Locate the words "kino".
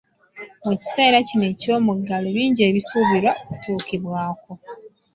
1.27-1.45